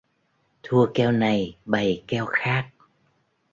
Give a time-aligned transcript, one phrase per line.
[0.63, 2.69] Thua keo này bày keo khác